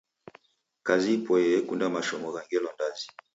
[0.87, 3.07] Kazi ipoiye yekunda mashomo gha ngelo ndazi